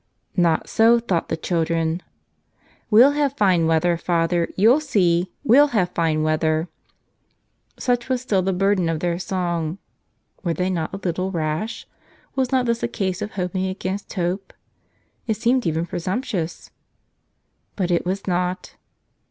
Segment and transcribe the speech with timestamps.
[0.35, 2.01] Not so thought the chil¬ dren.
[2.89, 6.69] "We'll have fine weather, Father; you'll see; we'll have fine weather,"—
[7.77, 9.77] such was still the burden of their song.
[10.43, 11.85] Were they not a little rash?
[12.35, 14.53] Was not this a case of hoping against hope?
[15.27, 16.71] It seemed even pre¬ sumptuous.
[17.75, 18.75] But it was not.